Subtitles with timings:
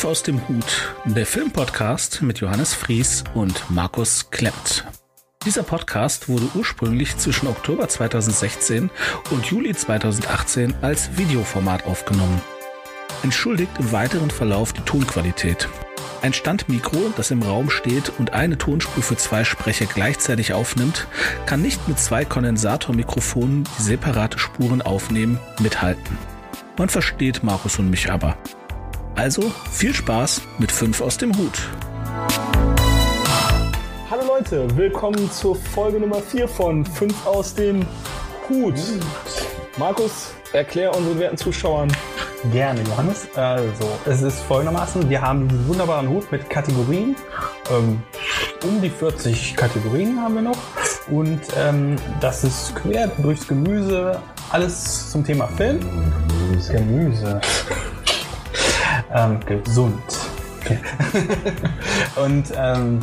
[0.00, 4.86] 5 aus dem Hut, der Filmpodcast mit Johannes Fries und Markus Klemmt.
[5.44, 8.88] Dieser Podcast wurde ursprünglich zwischen Oktober 2016
[9.30, 12.40] und Juli 2018 als Videoformat aufgenommen.
[13.22, 15.68] Entschuldigt im weiteren Verlauf die Tonqualität.
[16.22, 21.08] Ein Standmikro, das im Raum steht und eine Tonspur für zwei Sprecher gleichzeitig aufnimmt,
[21.44, 26.16] kann nicht mit zwei Kondensatormikrofonen, die separate Spuren aufnehmen, mithalten.
[26.78, 28.38] Man versteht Markus und mich aber.
[29.20, 31.52] Also viel Spaß mit 5 aus dem Hut.
[34.10, 37.84] Hallo Leute, willkommen zur Folge Nummer 4 von 5 aus dem
[38.48, 38.76] Hut.
[39.76, 41.92] Markus, erklär unseren werten Zuschauern.
[42.50, 43.28] Gerne, Johannes.
[43.36, 47.14] Also, es ist folgendermaßen, wir haben diesen wunderbaren Hut mit Kategorien.
[47.70, 48.02] Ähm,
[48.64, 50.58] um die 40 Kategorien haben wir noch.
[51.10, 54.18] Und ähm, das ist quer durchs Gemüse,
[54.48, 55.80] alles zum Thema Film.
[56.48, 56.72] Gemüse.
[56.72, 57.40] Gemüse.
[59.14, 60.02] Ähm, gesund.
[62.16, 63.00] und ähm,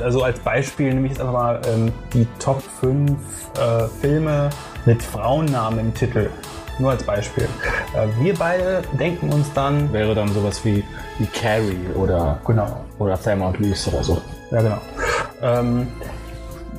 [0.00, 3.12] also als Beispiel nehme ich jetzt einfach mal ähm, die Top 5
[3.56, 4.50] äh, Filme
[4.84, 6.28] mit Frauennamen im Titel.
[6.78, 7.44] Nur als Beispiel.
[7.94, 9.92] Äh, wir beide denken uns dann.
[9.92, 10.82] Wäre dann sowas wie,
[11.18, 12.84] wie Carrie oder, Genau.
[12.98, 14.20] oder Thelma und Louise oder so.
[14.50, 14.78] Ja, genau.
[15.40, 15.86] Ähm,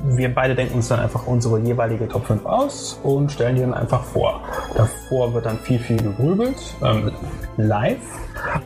[0.04, 3.74] wir beide denken uns dann einfach unsere jeweilige Top 5 aus und stellen die dann
[3.74, 4.40] einfach vor.
[4.74, 7.12] Davor wird dann viel, viel gegrübelt, ähm,
[7.56, 7.98] live.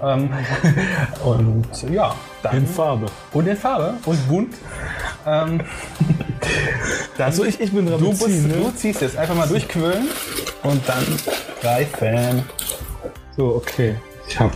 [0.03, 0.31] Ähm,
[1.25, 2.57] und ja, dann.
[2.57, 3.07] In Farbe.
[3.33, 4.55] Und in Farbe und bunt.
[5.27, 5.61] Ähm,
[7.19, 8.75] Also ich, ich bin dran du, bist, ziehen, du ne?
[8.75, 10.09] ziehst jetzt einfach mal durchquillen
[10.63, 11.05] und dann
[11.61, 12.43] greifen.
[13.37, 13.97] So, okay.
[14.27, 14.51] Ich hab.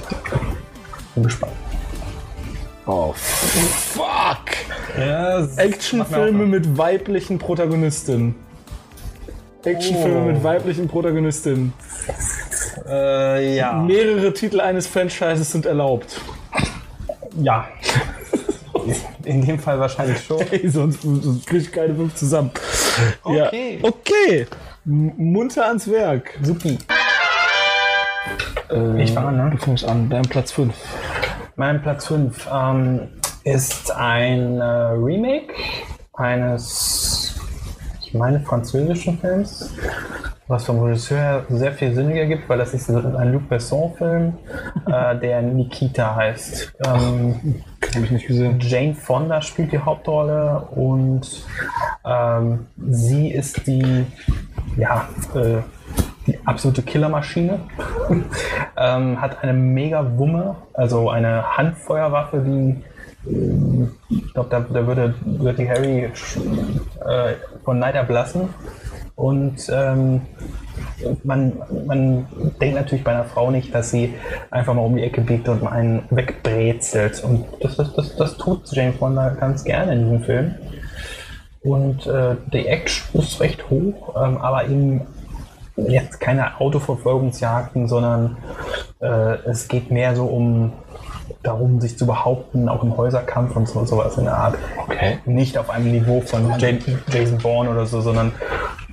[1.14, 1.52] Bin gespannt.
[2.86, 4.40] Oh, fuck!
[4.98, 8.34] Ja, Actionfilme mit weiblichen Protagonistinnen.
[9.64, 10.24] Actionfilme Oh.
[10.32, 11.72] mit weiblichen Protagonistinnen.
[12.86, 13.72] Äh, ja.
[13.72, 16.20] Mehrere Titel eines Franchises sind erlaubt.
[17.40, 17.66] Ja.
[19.24, 20.40] In dem Fall wahrscheinlich schon.
[20.50, 22.50] Ey, sonst, sonst krieg ich keine fünf zusammen.
[23.22, 23.78] Okay.
[23.82, 23.88] Ja.
[23.88, 24.46] Okay.
[24.84, 26.38] Munter ans Werk.
[26.42, 26.76] Supi.
[28.70, 29.50] Äh, Ich fang an, ne?
[29.50, 30.74] Du fängst an, dein Platz 5.
[31.56, 33.08] Mein Platz 5 ähm,
[33.44, 35.54] ist ein äh, Remake
[36.12, 37.38] eines,
[38.04, 39.72] ich meine, französischen Films,
[40.48, 44.34] was vom Regisseur sehr viel Sinn ergibt, weil das ist ein Luc Besson-Film,
[44.88, 46.72] äh, der Nikita heißt.
[46.86, 47.62] Ähm,
[47.94, 48.58] Habe ich nicht gesehen.
[48.58, 51.46] Jane Fonda spielt die Hauptrolle und
[52.04, 54.06] ähm, sie ist die,
[54.76, 55.62] ja, äh,
[56.26, 57.60] die absolute Killermaschine.
[58.76, 62.82] ähm, hat eine mega Wumme, also eine Handfeuerwaffe, die
[63.26, 68.48] ähm, ich glaube, da, da würde, würde Harry äh, von Neid erblassen.
[69.16, 70.22] Und ähm,
[71.22, 71.52] man,
[71.86, 72.26] man
[72.60, 74.14] denkt natürlich bei einer Frau nicht, dass sie
[74.50, 77.22] einfach mal um die Ecke biegt und einen wegbrezelt.
[77.22, 80.54] Und das, das, das, das tut Jane Fonda ganz gerne in diesem Film.
[81.62, 85.02] Und äh, die Action ist recht hoch, ähm, aber eben
[85.76, 88.36] jetzt keine Autoverfolgungsjagden, sondern
[89.00, 90.72] äh, es geht mehr so um
[91.42, 94.56] darum, sich zu behaupten, auch im Häuserkampf und so, sowas in der Art.
[94.86, 95.18] Okay.
[95.26, 96.78] Nicht auf einem Niveau von Jan-
[97.10, 98.32] Jason Bourne oder so, sondern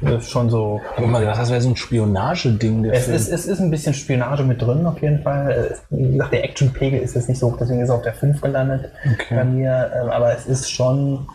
[0.02, 2.86] äh, schon so Ich immer gedacht, das wäre so ein Spionageding.
[2.86, 3.16] Es Film.
[3.16, 5.76] ist, es ist ein bisschen Spionage mit drin, auf jeden Fall.
[5.90, 8.42] Wie gesagt, der Actionpegel ist jetzt nicht so hoch, deswegen ist er auf der 5
[8.42, 9.36] gelandet Okay.
[9.36, 9.92] bei mir.
[10.02, 11.28] Ähm, Aber es ist schon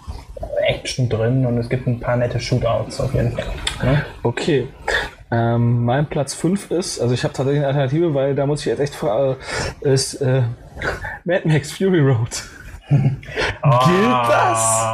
[0.67, 3.45] Action drin und es gibt ein paar nette Shootouts auf jeden Fall.
[3.83, 4.03] Ne?
[4.23, 4.69] Okay.
[5.31, 8.67] Ähm, mein Platz 5 ist, also ich habe tatsächlich eine Alternative, weil da muss ich
[8.67, 9.37] jetzt echt fragen,
[9.81, 10.43] ist äh,
[11.25, 12.43] Mad Max Fury Road.
[12.89, 14.87] Gilt das?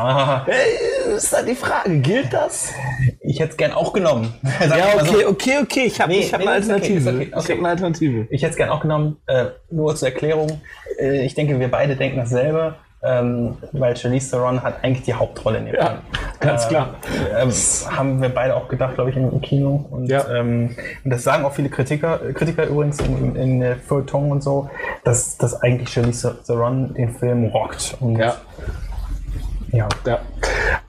[0.47, 2.73] Hey, ist da die Frage, gilt das?
[3.21, 4.33] Ich hätte es gern auch genommen.
[4.61, 5.13] Ja, ich mal so.
[5.13, 7.11] okay, okay, okay, ich habe Nee, ich hab nee, eine ist okay, Alternative.
[7.11, 7.53] ist okay, Ich okay.
[7.53, 8.27] habe eine Alternative.
[8.31, 10.63] Ich hätte es gern auch genommen, äh, nur zur Erklärung.
[10.99, 15.59] Äh, ich denke, wir beide denken dasselbe, ähm, weil Charlize Theron hat eigentlich die Hauptrolle
[15.59, 15.99] in dem Ja, Film.
[16.41, 16.95] ganz klar.
[17.37, 17.51] Ähm,
[17.97, 19.87] haben wir beide auch gedacht, glaube ich, im, Kino.
[19.91, 20.25] Und, Ja.
[20.33, 24.71] ähm, und das sagen auch viele Kritiker, Kritiker übrigens in, in, in Feuilleton und so,
[25.05, 27.97] dass, dass eigentlich Charlize Theron den Film rockt.
[28.01, 28.37] Und, Ja,
[29.73, 29.89] ja.
[30.07, 30.19] ja.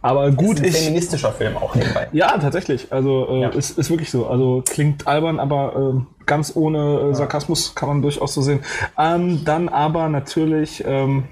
[0.02, 0.78] Aber Gut, ist ein ich.
[0.78, 2.08] feministischer Film auch nebenbei.
[2.12, 2.92] Ja, tatsächlich.
[2.92, 3.50] Also äh, Ja.
[3.50, 4.28] Ist, ist wirklich so.
[4.28, 8.60] Also klingt albern, aber ähm, ganz ohne äh, Sarkasmus kann man durchaus so sehen.
[9.00, 11.24] Ähm, dann aber natürlich ähm,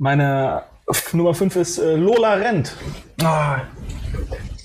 [0.00, 0.62] meine
[1.12, 2.74] Nummer 5 ist äh, Lola rennt.
[3.22, 3.58] Ah,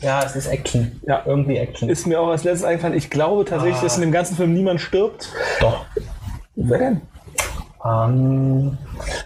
[0.02, 1.00] ja, es ist Action.
[1.06, 1.24] Ja.
[1.26, 1.90] irgendwie Action.
[1.90, 2.96] Ist mir auch als letztes eingefallen.
[2.98, 5.30] Ich glaube tatsächlich, dass in dem ganzen Film niemand stirbt.
[5.60, 5.86] doch.
[6.56, 7.02] Wer denn?
[7.84, 8.78] Ähm,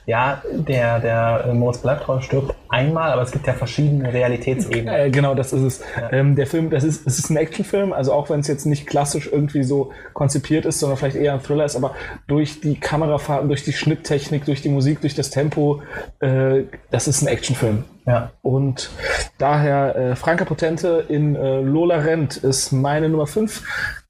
[0.10, 4.88] ja, der, der äh, Moritz Bleibtreu stirbt einmal, aber es gibt ja verschiedene Realitätsebenen.
[4.88, 5.82] Äh, genau, das ist es.
[6.12, 8.88] Ähm, der Film, das ist, es ist ein Actionfilm, also auch wenn es jetzt nicht
[8.88, 11.94] klassisch irgendwie so konzipiert ist, sondern vielleicht eher ein Thriller ist, aber
[12.26, 15.84] durch die Kamerafahrten, durch die Schnitttechnik, durch die Musik, durch das Tempo,
[16.22, 17.84] äh, das ist ein Actionfilm.
[18.08, 18.32] Ja.
[18.42, 18.90] Und
[19.38, 23.62] daher äh, Franka Potente in äh, Lola Rent ist meine Nummer 5.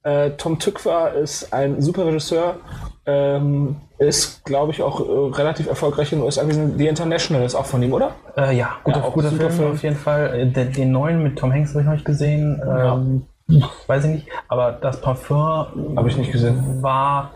[0.03, 2.55] Äh, Tom Tykwer ist ein super Regisseur,
[3.05, 6.77] ähm, ist, glaube ich, auch äh, relativ erfolgreich in den USA gewesen.
[6.77, 8.11] The International ist auch von ihm, oder?
[8.37, 9.71] Äh, ja, guter, Ja, auch guter Film, Film.
[9.71, 10.33] auf jeden Fall.
[10.39, 12.61] Äh, Den, den neuen mit Tom Hanks habe ich noch nicht gesehen.
[12.65, 13.23] Ähm,
[13.87, 14.27] Weiß ich nicht.
[14.47, 16.81] Aber das Parfum Habe ich nicht gesehen.
[16.83, 17.31] war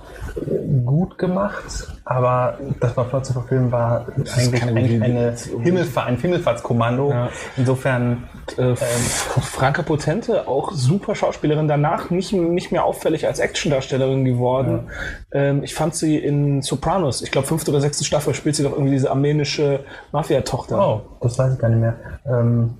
[0.86, 1.64] gut gemacht,
[2.06, 4.06] aber das Parfum zu verfilmen war
[4.36, 5.36] eigentlich, keine eigentlich gute eine.
[5.64, 7.10] Himmelfahr ein Himmelfahrtskommando.
[7.12, 7.30] Ja.
[7.58, 8.24] Insofern
[8.58, 14.90] Äh, Franka Potente, auch super Schauspielerin, danach nicht, nicht mehr auffällig als Actiondarstellerin geworden.
[15.32, 18.74] Ähm, ich fand sie in Sopranos, ich glaube fünfte oder sechste Staffel, spielt sie doch
[18.74, 19.80] irgendwie diese armenische
[20.12, 20.78] Mafia-Tochter.
[20.78, 21.96] Oh, das weiß ich gar nicht mehr.
[22.26, 22.78] Ähm,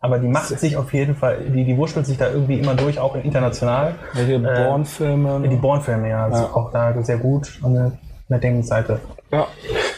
[0.00, 2.98] aber die macht sich auf jeden Fall, die, die wurschtelt sich da irgendwie immer durch,
[2.98, 3.94] auch international.
[4.14, 5.48] Welche Äh, Born-Filme.
[5.48, 6.50] Die Born-Filme, ja, Ja.
[6.54, 7.92] auch da sehr gut an der, an
[8.30, 9.00] der Denkseite.
[9.30, 9.46] ja.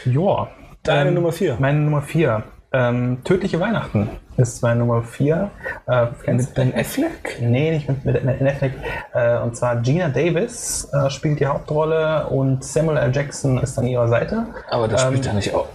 [0.05, 0.49] Ja.
[0.83, 1.57] Deine Nummer vier.
[1.59, 2.45] Meine Nummer vier.
[2.73, 5.51] Ähm, Tödliche Weihnachten ist meine Nummer vier.
[5.89, 7.39] Äh, Mit Ben Affleck?
[7.41, 8.77] Nee, nicht mit, mit, mit Netflix.
[9.13, 13.11] Äh, und zwar Gina Davis äh, spielt die Hauptrolle und Samuel L.
[13.13, 14.47] Jackson ist an ihrer Seite.
[14.71, 15.67] Aber das spielt Ähm, da nicht auch.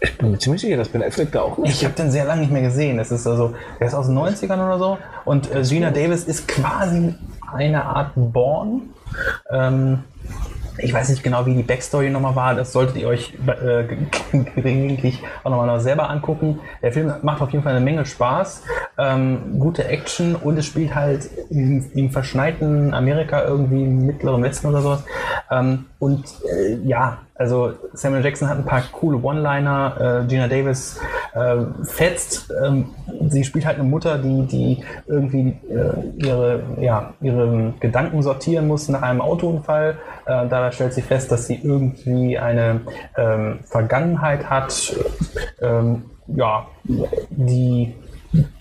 [0.00, 1.74] Ich bin mir ziemlich sicher, dass Ben Affleck da auch nicht.
[1.74, 2.96] Ich habe den sehr lange nicht mehr gesehen.
[2.96, 4.98] Das ist also, der ist aus den 90ern oder so.
[5.24, 7.14] Und äh, Gina Davis ist quasi
[7.52, 8.90] eine Art Born.
[9.50, 10.04] Ähm,
[10.78, 12.54] ich weiß nicht genau, wie die Backstory nochmal war.
[12.54, 13.84] Das solltet ihr euch äh,
[14.54, 16.60] gelegentlich auch nochmal selber angucken.
[16.82, 18.62] Der Film macht auf jeden Fall eine Menge Spaß.
[18.98, 24.68] Ähm, gute Action und es spielt halt im, im verschneiten Amerika irgendwie im mittleren Westen
[24.68, 25.04] oder sowas.
[25.50, 30.24] Ähm, und äh, ja, also Samuel Jackson hat ein paar coole One-Liner.
[30.24, 31.00] Äh, Gina Davis
[31.32, 32.52] äh, fetzt.
[32.62, 32.90] Ähm,
[33.28, 38.90] sie spielt halt eine Mutter, die, die irgendwie äh, ihre, ja, ihre Gedanken sortieren muss
[38.90, 39.96] nach einem Autounfall.
[40.26, 42.82] Äh, dabei stellt sie fest, dass sie irgendwie eine
[43.16, 44.94] ähm, Vergangenheit hat,
[45.62, 46.66] ähm, ja,
[47.30, 47.94] die,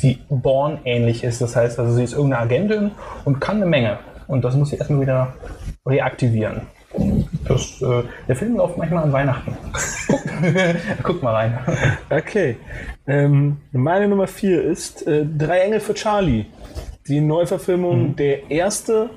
[0.01, 1.41] die Born ähnlich ist.
[1.41, 2.91] Das heißt, also sie ist irgendeine Agentin
[3.25, 3.99] und kann eine Menge.
[4.27, 5.33] Und das muss sie erstmal wieder
[5.85, 6.61] reaktivieren.
[7.47, 9.57] Das, äh, der Film läuft manchmal an Weihnachten.
[11.03, 11.59] Guck, mal rein.
[12.09, 12.57] Okay.
[13.07, 16.45] Ähm, meine Nummer vier ist äh, Drei Engel für Charlie.
[17.07, 19.09] Die Neuverfilmung, der erste,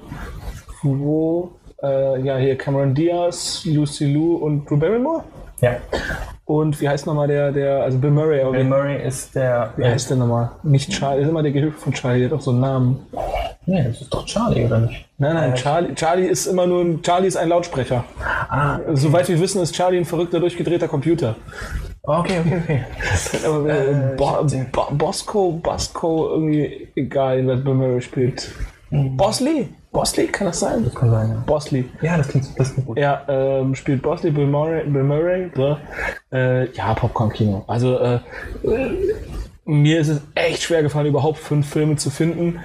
[0.82, 1.52] wo
[1.82, 5.24] äh, ja hier Cameron Diaz, Lucy Liu und Drew Barrymore.
[5.60, 5.76] Ja.
[6.44, 9.72] Und wie heißt nochmal der, der, also Bill Murray, Bill Murray ist der.
[9.76, 10.50] wie heißt der nochmal?
[10.62, 13.06] Nicht Charlie, ist immer der Gehilfe von Charlie, der hat auch so einen Namen.
[13.66, 15.06] Nee, das ist doch Charlie, oder nicht?
[15.18, 18.04] Nein, nein, Äh, Charlie, Charlie ist immer nur ein, Charlie ist ein Lautsprecher.
[18.48, 21.36] Ah, Soweit wir wissen, ist Charlie ein verrückter, durchgedrehter Computer.
[22.02, 22.84] okay, okay, okay.
[23.46, 28.50] Aber äh, Äh, Bo Bo Bosco, Bosco, irgendwie egal, Bill Murray spielt.
[28.90, 29.68] Bosley?
[29.92, 30.84] Bosley, kann das sein?
[30.84, 31.42] Das kann sein, ja.
[31.46, 31.84] Bosley.
[32.02, 32.98] Ja, das klingt, das klingt gut.
[32.98, 35.76] Ja, ähm, spielt Bosley, Bill Murray, Bill Murray so.
[36.32, 37.64] äh, ja, Popcorn-Kino.
[37.68, 38.18] Also, äh,
[38.64, 38.90] äh,
[39.64, 42.58] mir ist es echt schwer gefallen, überhaupt fünf Filme zu finden.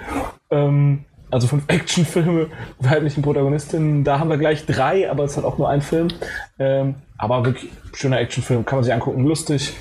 [0.50, 2.50] Ähm, also fünf Actionfilme mit
[2.80, 4.04] weiblichen Protagonistinnen.
[4.04, 6.10] Da haben wir gleich drei, aber es hat auch nur ein Film.
[6.60, 9.74] Ähm, aber wirklich schöner Actionfilm, kann man sich angucken, lustig.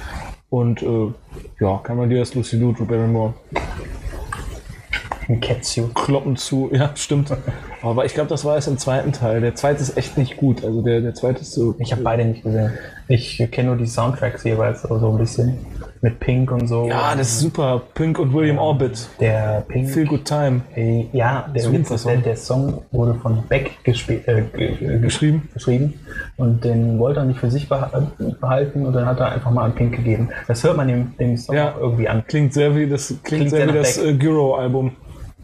[0.48, 1.12] Und äh,
[1.60, 3.34] ja, kann man dir das Lucy Liu, Drew Barrymore
[5.28, 5.88] Ein Ketsu.
[5.88, 6.70] kloppen zu.
[6.73, 7.32] Ja, stimmt.
[7.83, 9.40] Aber ich glaube, das war es im zweiten Teil.
[9.40, 10.64] Der zweite ist echt nicht gut.
[10.64, 11.75] Also der, der zweite ist so.
[11.78, 12.73] Ich habe beide nicht gesehen.
[13.09, 15.59] Ich kenne nur die Soundtracks jeweils so so ein bisschen.
[16.02, 16.87] Mit Pink und so.
[16.87, 17.80] Ja, das ist super.
[17.95, 19.09] Pink und William Orbit.
[19.18, 19.88] Der Pink.
[19.88, 20.61] Feel Good Time.
[20.75, 22.12] Äh, Ja, der, Witz ist, Song.
[22.12, 25.49] der, der Song wurde von Beck äh, ge- äh, Geschrieben.
[25.54, 25.95] geschrieben
[26.37, 28.02] und den wollte er nicht für sich beha-
[28.40, 30.28] behalten und dann hat er einfach mal an Pink gegeben.
[30.47, 31.75] Das hört man dem, dem Song Ja.
[31.80, 32.25] irgendwie an.
[32.26, 34.04] Klingt sehr wie das, klingt Klingt sehr sehr wie das Beck.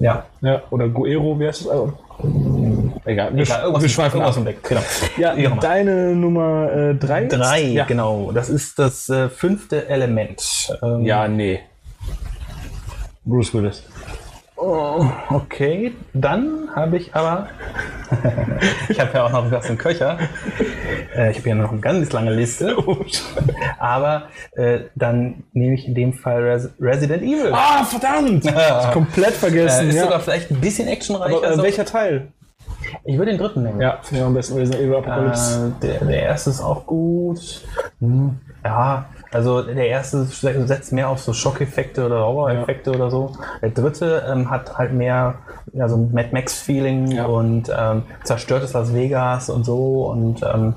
[0.02, 0.06] Äh.
[0.06, 1.94] Ja, Ja, oder Guero, wie heißt das Album?
[3.04, 4.34] Egal, wir, egal, wir schweifen ab.
[4.34, 4.62] von Beck.
[4.62, 4.80] Genau.
[5.16, 7.22] Ja, deine Nummer äh, drei?
[7.22, 7.36] jetzt?
[7.36, 7.84] Drei, Ja.
[7.84, 8.30] genau.
[8.32, 10.42] Das ist das äh, fünfte Element.
[10.82, 11.60] Ähm, ja, nee.
[13.24, 13.82] Bruce Willis.
[14.64, 17.48] Oh, okay, dann habe ich aber.
[18.88, 20.18] ich habe ja auch noch was im Köcher.
[21.16, 22.76] Äh, ich habe ja noch eine ganz lange Liste.
[23.80, 27.50] aber äh, dann nehme ich in dem Fall Res Resident Evil.
[27.52, 28.44] Ah, verdammt!
[28.44, 29.86] Ich komplett vergessen.
[29.86, 30.04] äh, ist ja.
[30.04, 31.38] sogar vielleicht ein bisschen actionreicher.
[31.38, 31.62] Aber, äh, so.
[31.64, 32.28] welcher Teil?
[33.04, 33.80] Ich würde den dritten nehmen.
[33.80, 35.72] Ja, finde ich am besten Resident Evil Apocalypse.
[35.80, 37.62] Äh, der, der erste ist auch gut.
[37.98, 43.32] Hm, ja, Also der erste setzt mehr auf so Schockeffekte oder Horror-Effekte oder so.
[43.62, 45.36] Der dritte ähm, hat halt mehr
[45.72, 47.24] ja, so ein Mad Max-Feeling Ja.
[47.26, 50.74] und ähm, zerstörtes Las Vegas und so und ähm,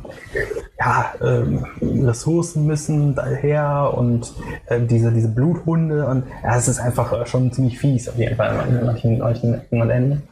[0.80, 1.66] ja, ähm,
[2.06, 4.34] Ressourcen müssen daher und
[4.70, 8.50] ähm, diese, diese Bluthunde und ja, es ist einfach schon ziemlich fies auf jeden Fall
[8.50, 10.24] an manchen, manchen Ecken und Enden.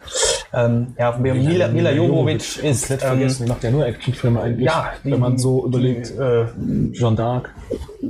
[0.53, 3.45] Ähm, ja, Mila, Mila Jovovich ist komplett ähm, vergessen.
[3.45, 4.65] Die macht ja nur Actionfilme eigentlich.
[4.67, 6.11] ja, die- wenn man so die- überlegt.
[6.17, 6.45] äh,
[6.93, 7.41] Jeanne d'Arc.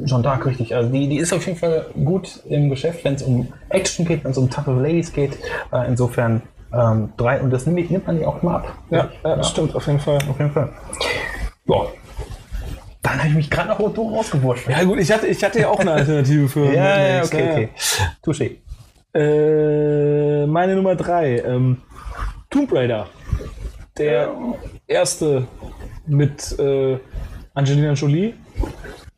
[0.05, 0.75] Jeanne d'Arc, richtig.
[0.75, 4.23] Also die, die ist auf jeden Fall gut im Geschäft, wenn es um Action geht,
[4.23, 5.37] wenn es um toughe Ladies geht.
[5.71, 6.41] Äh, insofern
[6.73, 8.73] ähm, drei, und das nimmt, nimmt man die auch mal ab.
[8.89, 10.17] Ja, ja, das stimmt, auf jeden Fall.
[10.29, 10.69] Auf jeden Fall.
[11.65, 11.75] Ja.
[13.01, 14.69] Dann habe ich mich gerade noch Otto rausgewurscht.
[14.69, 16.65] Ja, gut, ich hatte, ich hatte ja auch eine Alternative für.
[16.73, 17.69] Ja, ja, Max, okay, okay.
[18.23, 18.57] Touché.
[19.13, 21.81] Äh, meine Nummer drei, ähm,
[22.49, 23.07] Tomb Raider.
[23.97, 24.33] Der
[24.87, 25.47] erste
[26.07, 26.97] mit äh,
[27.53, 28.33] Angelina Jolie.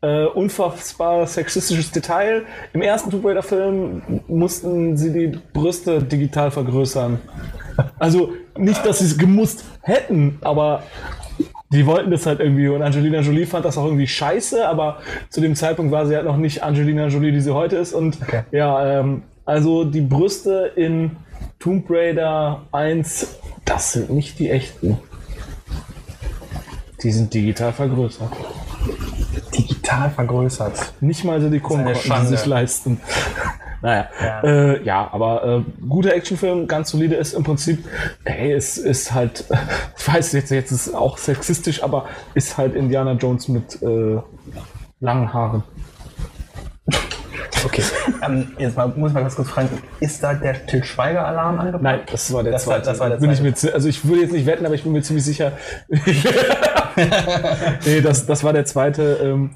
[0.06, 2.44] Äh, unfassbar sexistisches Detail.
[2.74, 7.18] Im ersten Tomb Raider-Film mussten sie die Brüste digital vergrößern.
[7.98, 10.84] Also nicht, dass sie es gemusst hätten, aber
[11.72, 15.00] die wollten das halt irgendwie und Angelina Jolie fand das auch irgendwie scheiße, aber
[15.32, 17.94] zu dem Zeitpunkt war sie halt noch nicht Angelina Jolie, die sie heute ist.
[17.94, 18.44] Und Okay.
[18.52, 21.18] ja, ähm, also die Brüste in
[21.58, 25.00] Tomb Raider 1, das sind nicht die echten.
[27.02, 28.30] Die sind digital vergrößert.
[29.96, 30.94] Digital vergrößert.
[31.02, 32.30] Nicht mal konnten sie Schande.
[32.30, 33.00] sich leisten.
[33.82, 34.42] Naja, Ja.
[34.44, 37.86] äh, ja aber äh, guter Actionfilm, ganz solide ist im Prinzip,
[38.24, 39.44] hey, es ist halt,
[39.98, 44.18] ich weiß jetzt, jetzt ist es auch sexistisch, aber ist halt Indiana Jones mit äh,
[45.02, 45.62] langen Haaren.
[47.64, 47.84] Okay.
[48.26, 51.84] ähm, jetzt mal, muss ich mal ganz kurz fragen, ist da der Til Schweiger-Alarm angebracht?
[51.84, 52.86] Nein, das war der Das war- zweite.
[52.90, 53.68] das war der bin ich zweite.
[53.68, 55.52] mir, also ich würde jetzt nicht wetten, aber ich bin mir ziemlich sicher.
[57.86, 59.20] nee, das, das war der zweite.
[59.24, 59.50] Ähm,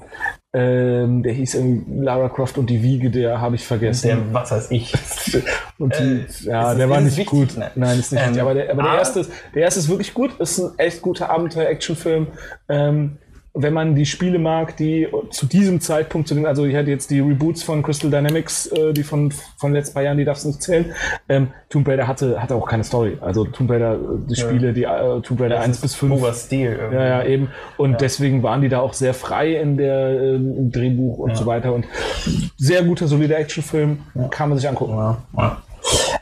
[0.52, 4.08] ähm, der hieß irgendwie Lara Croft und die Wiege, der habe ich vergessen.
[4.08, 4.92] Der, was weiß ich.
[5.78, 7.26] Und die, Äh, ja, der war nicht wichtig?
[7.30, 7.56] gut.
[7.56, 7.70] Nein.
[7.76, 8.42] Nein, ist nicht Ähm, wichtig.
[8.42, 10.38] Aber der, aber der aber- erste, ist, der erste ist wirklich gut.
[10.40, 12.26] Ist ein echt guter Abenteuer-Action-Film.
[12.68, 13.18] Ähm,
[13.52, 17.10] wenn man die Spiele mag, die zu diesem Zeitpunkt, zu den, also ich hatte jetzt
[17.10, 20.48] die Reboots von Crystal Dynamics, äh, die von von letzten paar Jahren, die darfst du
[20.48, 20.92] nicht zählen.
[21.28, 23.18] Ähm, Tomb Raider hatte hatte auch keine Story.
[23.20, 26.14] Also Tomb Raider, äh, die Spiele, die äh, Tomb Raider 1 bis 5.
[26.20, 26.76] Purer Stil.
[26.78, 26.96] irgendwie.
[26.96, 27.48] Ja, ja, eben.
[27.76, 31.72] Und deswegen waren die da auch sehr frei in der, im Drehbuch und so weiter.
[31.72, 31.86] Und
[32.56, 33.98] sehr guter, solider Actionfilm.
[34.30, 34.96] Kann man sich angucken.
[34.96, 35.62] Ja, ja.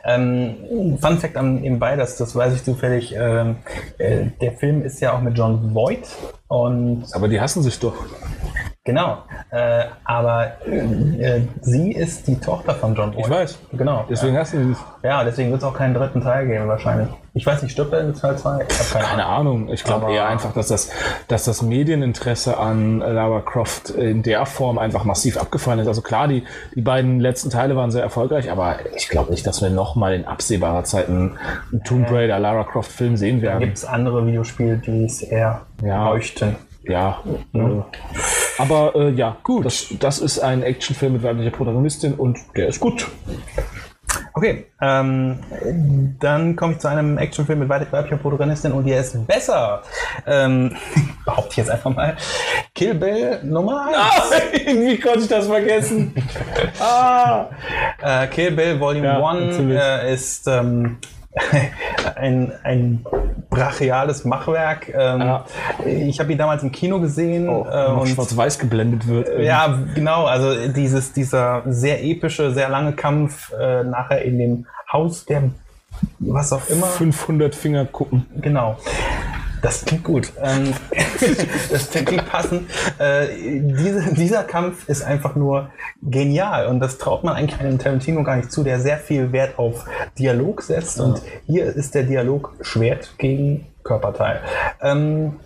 [0.04, 3.56] Ähm, Fun Fact am nebenbei, das, das weiß ich zufällig, ähm,
[3.98, 6.08] äh, der Film ist ja auch mit John Voight
[6.48, 7.94] und Aber die hassen sich doch.
[8.88, 9.18] Genau,
[9.50, 13.24] äh, aber äh, sie ist die Tochter von John Voight.
[13.26, 13.58] Ich weiß.
[13.74, 14.06] Genau.
[14.08, 14.78] Deswegen hassen sie sich.
[15.02, 17.08] Ja, deswegen wird es auch keinen dritten Teil geben wahrscheinlich.
[17.34, 18.64] Ich weiß nicht, stirbt er in Teil 2?
[18.68, 19.38] Ich habe keine Keine Ahnung.
[19.58, 19.72] Ahnung.
[19.72, 20.90] Ich glaube eher einfach, dass das,
[21.28, 25.86] dass das Medieninteresse an Lara Croft in der Form einfach massiv abgefallen ist.
[25.86, 26.42] Also klar, die,
[26.74, 30.24] die beiden letzten Teile waren sehr erfolgreich, aber ich glaube nicht, dass wir nochmal in
[30.24, 31.38] absehbarer Zeit einen
[31.84, 33.60] Tomb Raider Lara Croft Film sehen werden.
[33.60, 36.08] Gibt es andere Videospiele, die es eher Ja.
[36.08, 36.56] bräuchten?
[36.88, 37.22] Ja.
[37.54, 37.58] Äh,
[38.58, 39.66] aber äh, ja, gut.
[39.66, 43.06] Das, das ist ein Actionfilm mit weiblicher Protagonistin und der ist gut.
[44.32, 45.40] Okay, ähm,
[46.20, 49.82] dann komme ich zu einem Actionfilm mit weiblich- weiblicher Protagonistin und der ist besser.
[50.26, 50.76] Ähm,
[51.24, 52.16] behaupte ich jetzt einfach mal.
[52.74, 54.66] Kill Bill Nummer 1.
[54.66, 56.14] Wie konnte ich das vergessen?
[56.80, 57.46] ah.
[58.00, 59.78] Äh, Kill Bill Volume Ja, 1 natürlich.
[59.78, 60.98] äh, ist ähm,
[62.14, 63.04] ein, ein
[63.58, 64.88] brachiales Machwerk.
[64.88, 65.44] Ähm, Ja.
[65.86, 67.48] Ich habe ihn damals im Kino gesehen.
[67.48, 69.28] Oh, äh, und schwarz-weiß geblendet wird.
[69.40, 70.24] Ja, genau.
[70.26, 75.42] Also dieses, dieser sehr epische, sehr lange Kampf äh, nachher in dem Haus der
[76.20, 76.86] was auch immer.
[76.86, 78.26] 500 Finger gucken.
[78.36, 78.76] Genau.
[79.62, 80.32] Das klingt gut.
[80.42, 80.72] Ähm,
[81.70, 82.70] das klingt passend.
[82.98, 83.26] Äh,
[83.60, 85.70] diese, dieser Kampf ist einfach nur
[86.02, 89.58] genial und das traut man eigentlich einem Tarantino gar nicht zu, der sehr viel Wert
[89.58, 89.84] auf
[90.18, 94.40] Dialog setzt und hier ist der Dialog Schwert gegen Körperteil.
[94.82, 95.36] Ähm,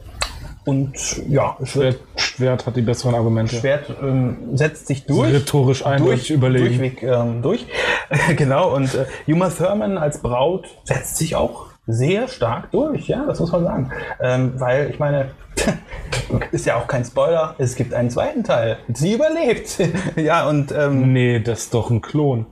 [0.65, 0.95] und
[1.29, 3.57] ja, Schwert, Schwert, hat die besseren Argumente.
[3.57, 5.33] Schwert ähm, setzt sich durch.
[5.33, 6.79] Rhetorisch eindeutig überlegen.
[6.79, 7.67] Durchweg ähm, durch.
[8.37, 13.41] genau, und äh, Uma Thurman als Braut setzt sich auch sehr stark durch, ja, das
[13.41, 13.93] muss man sagen.
[14.21, 15.31] Ähm, weil, ich meine,
[16.53, 18.79] ist ja auch kein Spoiler, es gibt einen zweiten Teil.
[18.93, 19.79] Sie überlebt.
[20.17, 22.47] ja, und ähm, Nee, das ist doch ein Klon.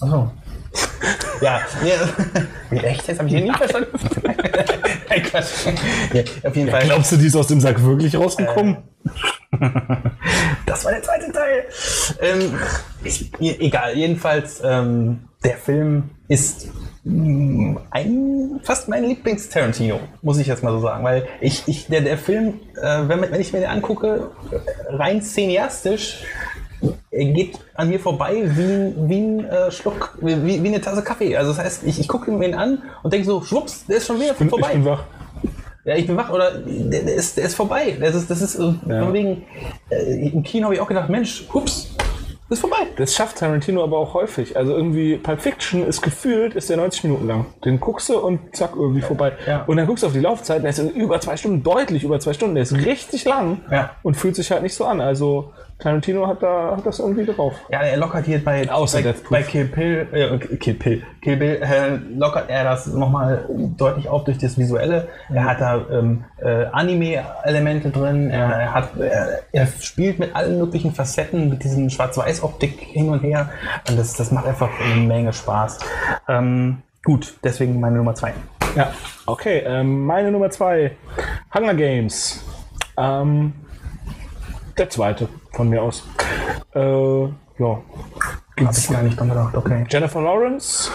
[0.00, 0.30] Achso.
[1.42, 1.92] Ja, nee,
[2.70, 3.08] wie echt?
[3.08, 3.88] Das habe ich hier nie verstanden.
[5.08, 5.66] Nein, Quatsch.
[6.12, 6.84] Ja, auf jeden Fall.
[6.84, 8.78] Glaubst du, die ist aus dem Sack wirklich rausgekommen?
[10.72, 11.64] Das war der zweite Teil.
[12.22, 12.58] Ähm,
[13.04, 16.68] ich, egal, jedenfalls, ähm, der Film ist
[17.04, 21.04] mm, ein, fast mein Lieblings-Tarantino, muss ich jetzt mal so sagen.
[21.04, 24.30] Weil ich, ich der, der Film, äh, wenn, wenn ich mir den angucke,
[24.88, 26.24] rein cineastisch,
[27.10, 31.36] er geht an mir vorbei wie, wie ein äh, Schluck, wie, wie eine Tasse Kaffee.
[31.36, 34.06] Also das heißt, ich, ich gucke mir ihn an und denke so, schwupps, der ist
[34.06, 34.68] schon wieder vorbei.
[34.68, 35.04] ich bin wach.
[35.84, 37.96] Ja, ich bin wach oder der, der, ist, der ist vorbei.
[38.00, 39.44] Das ist, das ist äh, von wegen,
[39.90, 41.94] äh, im Kino habe ich auch gedacht, Mensch, hups,
[42.48, 42.86] ist vorbei.
[42.96, 44.56] Das schafft Tarantino aber auch häufig.
[44.56, 47.46] Also irgendwie Pulp Fiction ist gefühlt, ist der 90 Minuten lang.
[47.64, 49.32] Den guckst du und zack, irgendwie vorbei.
[49.46, 49.64] Ja.
[49.66, 52.34] Und dann guckst du auf die Laufzeit, der ist über zwei Stunden, deutlich über zwei
[52.34, 52.54] Stunden.
[52.54, 53.92] Der ist richtig lang Ja.
[54.02, 55.00] und fühlt sich halt nicht so an.
[55.00, 57.54] Also Tarantino hat da hat das irgendwie drauf.
[57.70, 61.60] Ja, er lockert hier bei, Außer bei, bei Kill Bill, äh, Kill Bill, Kill Bill
[61.60, 63.44] äh, lockert er das nochmal
[63.76, 65.08] deutlich auf durch das Visuelle.
[65.32, 70.58] Er hat da ähm, äh, Anime-Elemente drin, er, er, hat, er, er spielt mit allen
[70.58, 73.50] möglichen Facetten, mit diesen Schwarz-Weiß-Optik hin und her.
[73.88, 75.80] Und das, das macht einfach eine Menge Spaß.
[76.28, 78.32] Ähm, gut, deswegen meine Nummer zwei.
[78.76, 78.92] Ja.
[79.26, 80.92] Okay, ähm, meine Nummer zwei,
[81.52, 82.44] Hunger Games.
[82.96, 83.52] Ähm,
[84.78, 86.04] der zweite von mir aus.
[86.74, 87.30] Äh, ja.
[87.58, 89.86] Hab Gibt's ich gar nicht dran gedacht, okay.
[89.88, 90.90] Jennifer Lawrence,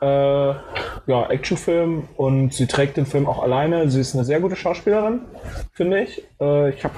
[0.00, 3.90] äh, ja, Actionfilm und sie trägt den Film auch alleine.
[3.90, 5.20] Sie ist eine sehr gute Schauspielerin,
[5.72, 6.22] finde ich.
[6.40, 6.94] Äh, ich habe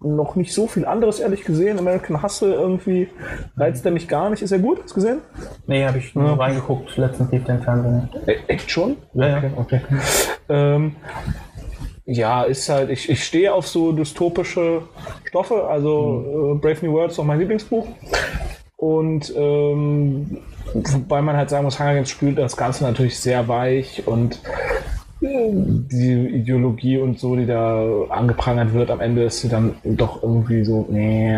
[0.00, 1.78] noch nicht so viel anderes ehrlich gesehen.
[1.78, 3.08] American Hustle irgendwie
[3.56, 4.42] reizt er mich gar nicht.
[4.42, 4.80] Ist er gut?
[4.82, 5.20] Hast du gesehen?
[5.66, 8.08] Nee, habe ich nur reingeguckt, letztens lief der im Fernsehen.
[8.46, 8.96] Echt schon?
[9.14, 9.36] Ja, ja.
[9.56, 9.96] Okay, okay.
[10.48, 10.96] Ähm,
[12.08, 14.82] ja, ist halt, ich, ich stehe auf so dystopische
[15.26, 15.64] Stoffe.
[15.64, 17.86] Also äh, Brave New World ist auch mein Lieblingsbuch.
[18.76, 20.38] Und ähm,
[20.72, 24.40] wobei man halt sagen muss, Hunger Games spült das Ganze natürlich sehr weich und
[25.20, 30.22] äh, die Ideologie und so, die da angeprangert wird, am Ende ist sie dann doch
[30.22, 31.36] irgendwie so, nee,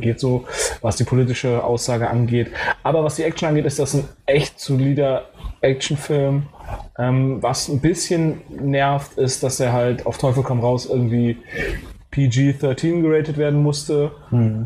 [0.00, 0.46] geht so,
[0.80, 2.48] was die politische Aussage angeht.
[2.82, 5.26] Aber was die Action angeht, ist das ein echt solider
[5.60, 6.42] Actionfilm.
[7.02, 11.36] Ähm, was ein bisschen nervt, ist, dass er halt auf Teufel komm raus irgendwie
[12.12, 14.12] PG-13 geratet werden musste.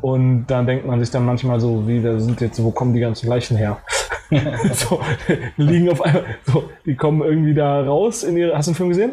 [0.02, 3.00] Und dann denkt man sich dann manchmal so, wie, da sind jetzt, wo kommen die
[3.00, 3.78] ganzen Leichen her?
[4.74, 5.00] so,
[5.56, 8.88] liegen auf einmal, so, die kommen irgendwie da raus in ihre, hast du den Film
[8.90, 9.12] gesehen?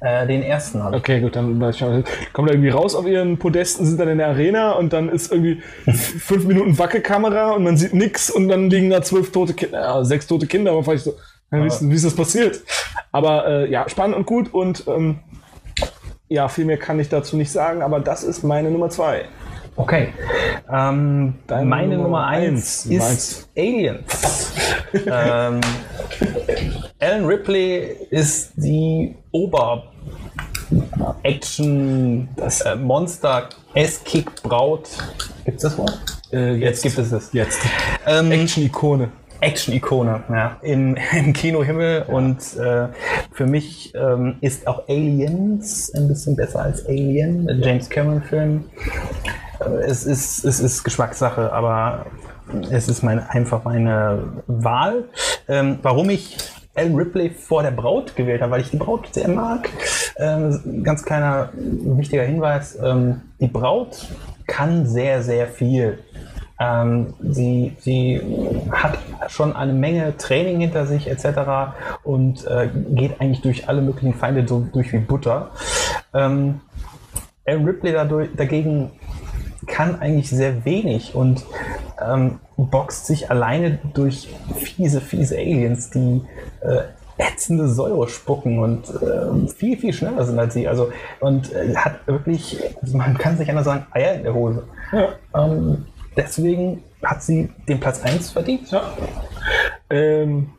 [0.00, 1.02] Äh, den ersten habe ich.
[1.02, 4.18] Okay, gut, dann weiß ich kommen da irgendwie raus auf ihren Podesten, sind dann in
[4.18, 5.60] der Arena und dann ist irgendwie
[5.92, 10.04] fünf Minuten Wackelkamera und man sieht nix und dann liegen da zwölf tote Kinder, äh,
[10.04, 11.14] sechs tote Kinder, aber vielleicht so,
[11.50, 12.62] ja, wie, ist, das passiert?
[13.12, 15.20] Aber äh, ja, spannend und gut und ähm,
[16.28, 19.24] ja, viel mehr kann ich dazu nicht sagen, aber das ist meine Nummer zwei.
[19.76, 20.12] Okay.
[20.70, 23.02] Ähm, meine Nummer Nummer eins eins.
[23.02, 24.52] ist Aliens.
[25.06, 25.60] ähm,
[26.98, 29.88] Ellen Ripley ist die Ober-Action,
[32.36, 34.90] das äh, Monster S-Kick-Braut.
[35.44, 35.98] Gibt's das Wort?
[36.32, 37.32] Äh, Jetzt gibt es es.
[37.32, 37.60] Jetzt.
[38.06, 39.10] Ähm, Action-Ikone.
[39.40, 42.88] Action-Ikone ja, im, im Kinohimmel und äh,
[43.32, 48.64] für mich ähm, ist auch Aliens ein bisschen besser als Alien, der James Cameron-Film.
[49.60, 52.06] Äh, es, ist, es ist Geschmackssache, aber
[52.70, 55.04] es ist meine, einfach meine Wahl.
[55.48, 56.36] Ähm, warum ich
[56.74, 59.68] Ellen Ripley vor der Braut gewählt habe, weil ich die Braut sehr mag.
[60.16, 64.06] Ähm, ganz kleiner wichtiger Hinweis, ähm, die Braut
[64.46, 65.98] kann sehr, sehr viel.
[66.60, 68.20] Ähm, sie, sie
[68.70, 68.98] hat
[69.30, 71.72] schon eine Menge Training hinter sich etc.
[72.02, 75.50] und äh, geht eigentlich durch alle möglichen Feinde so durch wie Butter.
[76.12, 76.60] Ähm,
[77.46, 78.90] Aaron Ripley dadurch, dagegen
[79.66, 81.44] kann eigentlich sehr wenig und
[82.00, 86.22] ähm, boxt sich alleine durch fiese, fiese Aliens, die
[86.60, 86.82] äh,
[87.18, 90.66] ätzende Säure spucken und äh, viel, viel schneller sind als sie.
[90.66, 90.90] Also,
[91.20, 94.64] und äh, hat wirklich, also man kann sich anders sagen, Eier in der Hose.
[95.34, 98.70] Ähm, deswegen hat sie den Platz 1 verdient.
[98.70, 98.92] Ja.
[99.88, 100.50] Ähm,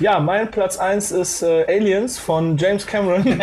[0.00, 3.22] ja, mein Platz 1 ist äh, Aliens von James Cameron.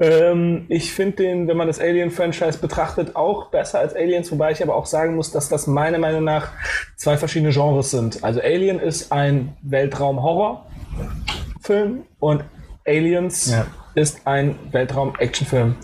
[0.00, 4.60] ähm, ich finde den, wenn man das Alien-Franchise betrachtet, auch besser als Aliens, wobei ich
[4.62, 6.48] aber auch sagen muss, dass das meiner Meinung nach
[6.96, 8.24] zwei verschiedene Genres sind.
[8.24, 12.42] Also Alien ist ein Weltraum-Horror-Film und
[12.86, 13.66] Aliens Ja.
[13.94, 15.76] ist ein Weltraum-Actionfilm.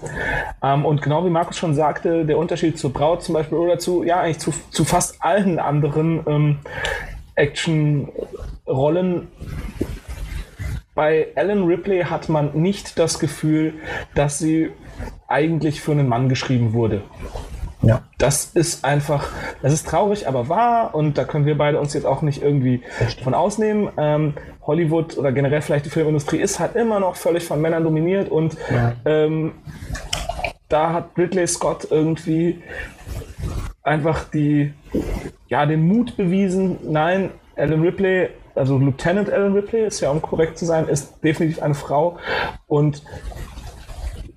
[0.62, 4.02] Ähm, und genau wie Markus schon sagte, der Unterschied zur Braut zum Beispiel oder zu,
[4.04, 6.58] ja, eigentlich zu, zu fast allen anderen ähm,
[7.34, 9.28] Action-Rollen.
[10.94, 13.74] Bei Ellen Ripley hat man nicht das Gefühl,
[14.14, 14.70] dass sie
[15.26, 17.02] eigentlich für einen Mann geschrieben wurde.
[17.82, 18.02] Ja.
[18.18, 19.28] Das ist einfach,
[19.60, 22.82] das ist traurig, aber wahr und da können wir beide uns jetzt auch nicht irgendwie
[23.24, 23.90] von ausnehmen.
[23.96, 28.30] Ähm, Hollywood oder generell vielleicht die Filmindustrie ist halt immer noch völlig von Männern dominiert
[28.30, 28.92] und Ja.
[29.04, 29.52] ähm,
[30.68, 32.62] da hat Ridley Scott irgendwie
[33.82, 34.72] einfach die,
[35.48, 36.78] ja, den Mut bewiesen.
[36.84, 41.60] Nein, Alan Ripley, also Lieutenant Alan Ripley, ist ja um korrekt zu sein, ist definitiv
[41.60, 42.16] eine Frau
[42.66, 43.02] und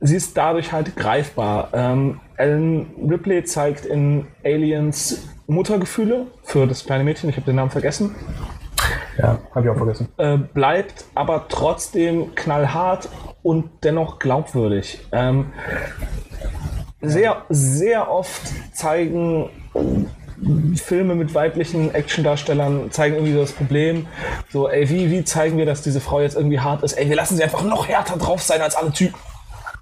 [0.01, 1.69] sie ist dadurch halt greifbar.
[1.73, 7.71] Ähm, Alan Ripley zeigt in Aliens Muttergefühle für das kleine Mädchen, ich habe den Namen
[7.71, 8.15] vergessen.
[9.17, 10.09] Ja, habe ich auch vergessen.
[10.17, 13.09] Äh, bleibt aber trotzdem knallhart
[13.43, 14.99] und dennoch glaubwürdig.
[15.11, 15.53] Ähm,
[17.01, 18.41] sehr, sehr oft
[18.73, 19.49] zeigen
[20.75, 24.07] Filme mit weiblichen Actiondarstellern zeigen irgendwie so das Problem.
[24.49, 26.93] So, ey, wie, wie zeigen wir, dass diese Frau jetzt irgendwie hart ist?
[26.93, 29.17] Ey, wir lassen sie einfach noch härter drauf sein als alle Typen.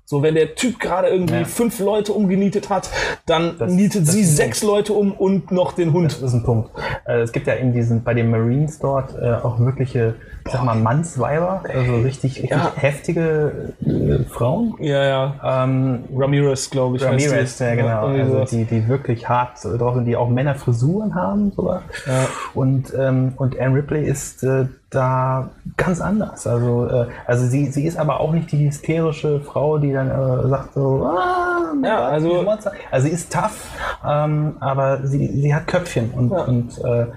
[0.05, 1.45] So, wenn der Typ gerade irgendwie Ja.
[1.45, 2.89] fünf Leute umgenietet hat,
[3.25, 6.11] dann Das- nietet das sie sechs Leute um und noch den Hund.
[6.11, 6.69] Das ist ein Punkt.
[7.05, 10.63] Äh, es gibt ja in diesen, bei den Marines dort äh, auch wirkliche, ich sag
[10.65, 12.73] mal, Mannsweiber, also richtig, richtig Ja.
[12.75, 14.75] heftige äh, Frauen.
[14.79, 15.63] Ja, ja.
[15.63, 17.03] Ähm, Ramirez, glaube ich.
[17.03, 18.07] Ramirez, ja genau.
[18.07, 21.83] Also die, die wirklich hart drauf sind, die auch Männerfrisuren haben sogar.
[22.05, 22.25] Ja.
[22.53, 26.45] Und, ähm, und Anne Ripley ist äh, da ganz anders.
[26.47, 30.47] Also, äh, also sie, sie ist aber auch nicht die hysterische Frau, die dann äh,
[30.47, 32.45] sagt so, ah, Ja, Gott, also-
[32.91, 33.67] also sie ist tough,
[34.07, 36.43] ähm, aber sie, sie hat Köpfchen und, Ja.
[36.43, 37.07] und äh,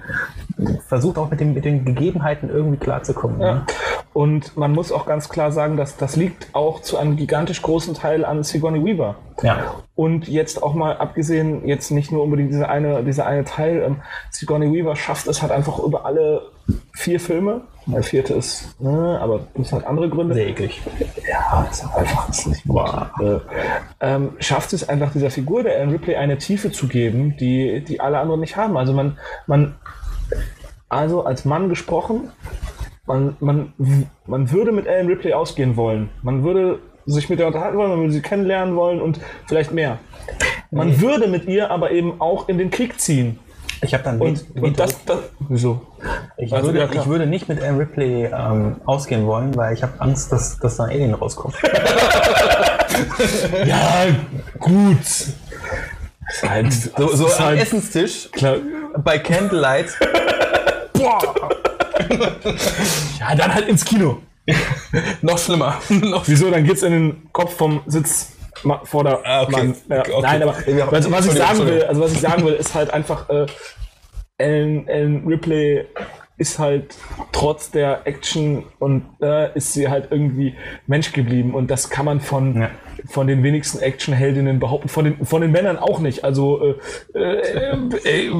[0.88, 3.40] versucht auch mit, dem, mit den Gegebenheiten irgendwie klarzukommen.
[3.40, 3.54] Ja.
[3.54, 3.62] ne?
[4.14, 7.92] Und man muss auch ganz klar sagen, dass das liegt auch zu einem gigantisch großen
[7.94, 9.16] Teil an Sigourney Weaver.
[9.42, 9.58] ja.
[9.94, 13.96] Und jetzt auch mal abgesehen, jetzt nicht nur unbedingt dieser eine, dieser eine Teil, ähm,
[14.30, 16.42] Sigourney Weaver schafft es halt einfach über alle
[16.92, 17.62] vier Filme.
[17.88, 20.34] Der vierte ist, ne, aber das hat andere Gründe.
[20.34, 20.82] Sehr eklig.
[21.30, 22.80] Ja, ist einfach ist nicht gut.
[23.20, 23.38] Äh,
[24.00, 28.00] ähm, schafft es einfach dieser Figur der Anne Ripley eine Tiefe zu geben, die, die
[28.00, 28.76] alle anderen nicht haben.
[28.76, 29.76] Also man, man,
[30.88, 32.30] also als Mann gesprochen,
[33.06, 33.72] man, man,
[34.26, 36.08] man würde mit Ellen Ripley ausgehen wollen.
[36.22, 39.98] Man würde sich mit ihr unterhalten wollen, man würde sie kennenlernen wollen und vielleicht mehr.
[40.72, 41.00] Man Nee.
[41.02, 43.38] würde mit ihr aber eben auch in den Krieg ziehen.
[43.82, 45.80] Ich habe dann Und, und das, das, wieso?
[46.36, 49.82] Ich, Also, würde, ja, ich würde nicht mit Anne Ripley ähm, ausgehen wollen, weil ich
[49.82, 51.54] habe Angst, dass, dass da ein Alien rauskommt.
[53.66, 54.06] Ja,
[54.58, 54.96] gut.
[56.42, 58.56] Halt, So, so am halt Essenstisch, klar.
[59.04, 59.88] bei Candlelight.
[60.94, 61.20] Boah.
[63.20, 64.22] Ja, dann halt ins Kino.
[65.22, 65.76] Noch schlimmer.
[65.88, 66.50] Noch Wieso?
[66.50, 68.32] Dann geht's in den Kopf vom Sitz
[68.64, 69.72] ma- vor der Ah, okay.
[69.88, 70.00] Ja.
[70.00, 70.12] Okay.
[70.22, 73.28] Nein, aber Ja, was, ich sagen will, also was ich sagen will, ist halt einfach,
[73.28, 73.46] äh,
[74.38, 75.86] Ellen, Ellen Ripley
[76.38, 76.94] ist halt
[77.32, 80.54] trotz der Action und äh, ist sie halt irgendwie
[80.86, 82.70] Mensch geblieben und das kann man von Ja.
[83.08, 86.24] von den wenigsten Actionheldinnen behaupten, von den von den Männern auch nicht.
[86.24, 86.74] Also
[87.14, 88.30] äh, äh, äh, äh,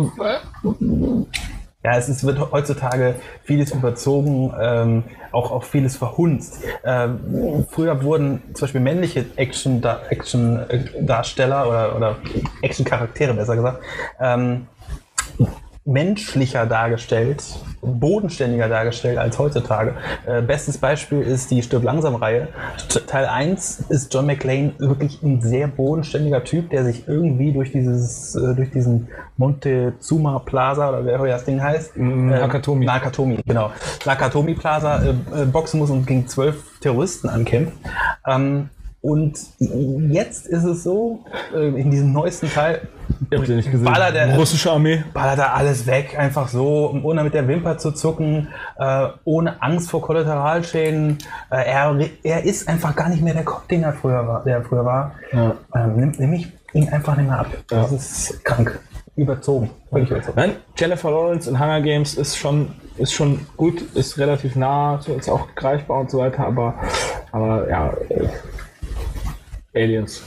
[1.87, 6.59] Ja, es ist, wird heutzutage vieles überzogen, ähm, auch, auch vieles verhunzt.
[6.85, 12.17] Ähm, früher wurden zum Beispiel männliche Action-Darsteller Action, äh, oder, oder
[12.63, 13.85] Action-Charaktere, besser gesagt,
[14.19, 14.67] ähm,
[15.87, 17.45] menschlicher dargestellt,
[17.81, 19.95] bodenständiger dargestellt als heutzutage.
[20.27, 22.49] Äh, bestes Beispiel ist die Stirb langsam Reihe.
[23.07, 28.35] Teil 1 ist John McClane wirklich ein sehr bodenständiger Typ, der sich irgendwie durch dieses
[28.35, 32.85] äh, durch diesen Montezuma Plaza oder wer das Ding heißt, Mm, Nakatomi.
[32.85, 33.71] Äh, Nakatomi, genau.
[34.05, 37.73] Nakatomi Plaza äh, äh, boxen muss und gegen zwölf Terroristen ankämpft.
[38.27, 38.71] Ähm,
[39.01, 42.89] und jetzt ist es so, äh, in diesem neuesten Teil,
[43.35, 43.85] habt ihr nicht gesehen?
[43.85, 45.05] Baller der- Russische Armee.
[45.13, 48.49] ballert er alles weg, einfach so, ohne mit der Wimper zu zucken,
[48.79, 51.19] äh, ohne Angst vor Kollateralschäden.
[51.51, 54.45] Äh, er, er ist einfach gar nicht mehr der Kopf, den er früher war.
[54.45, 55.13] Der er früher war.
[55.33, 55.57] Ja.
[55.75, 57.47] Ähm, nimm, nimm ich ihn einfach nicht mehr ab.
[57.71, 57.83] Ja.
[57.83, 58.79] Das ist krank.
[59.17, 59.71] Überzogen.
[59.89, 60.35] Völlig überzogen.
[60.37, 65.31] Nein, Jennifer Lawrence in Hunger Games ist schon, ist schon gut, ist relativ nah, ist
[65.31, 66.75] auch greifbar und so weiter, aber,
[67.33, 70.23] aber ja, äh, Aliens.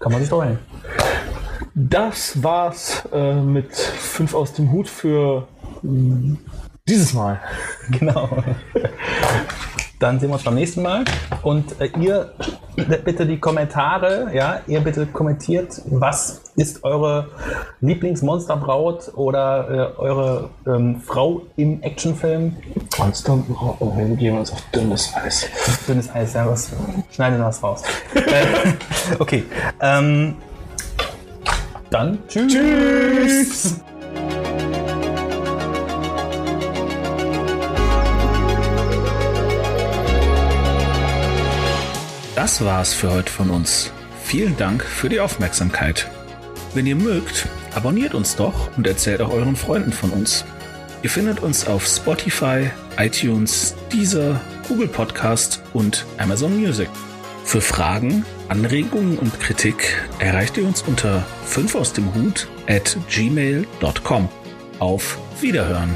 [0.00, 0.44] Kann man sich doch.
[1.74, 5.46] Das war's äh, mit fünf aus dem Hut für
[5.82, 6.34] mm,
[6.88, 7.40] dieses Mal.
[7.90, 8.28] Genau.
[10.00, 11.04] Dann sehen wir uns beim nächsten Mal.
[11.42, 12.32] Und äh, ihr
[12.76, 17.28] bitte die Kommentare, ja, ihr bitte kommentiert, was ist eure
[17.80, 22.56] Lieblingsmonsterbraut oder äh, eure ähm, Frau im Actionfilm?
[22.98, 23.42] Monster,
[23.78, 25.46] oh, wir gehen uns auf dünnes Eis.
[25.86, 26.70] Dünnes Eis, ja, was
[27.10, 27.82] schneiden wir was raus.
[28.14, 29.44] äh, okay.
[29.80, 30.36] Ähm,
[31.90, 32.52] dann tschüss.
[32.52, 33.80] Tschüss!
[42.40, 43.92] Das war's für heute von uns.
[44.24, 46.10] Vielen Dank für die Aufmerksamkeit.
[46.72, 50.46] Wenn ihr mögt, abonniert uns doch und erzählt auch euren Freunden von uns.
[51.02, 56.88] Ihr findet uns auf Spotify, iTunes, Deezer, Google Podcast und Amazon Music.
[57.44, 64.30] Für Fragen, Anregungen und Kritik erreicht ihr uns unter 5 aus dem Hut at gmail.com.
[64.78, 65.94] Auf Wiederhören!